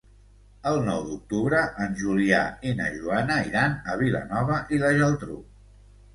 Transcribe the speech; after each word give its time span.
El 0.69 0.77
nou 0.85 1.03
d'octubre 1.09 1.59
en 1.85 1.93
Julià 1.99 2.39
i 2.71 2.73
na 2.81 2.89
Joana 2.95 3.37
iran 3.51 3.77
a 3.93 4.01
Vilanova 4.01 4.59
i 4.79 4.83
la 4.87 4.93
Geltrú. 4.99 5.39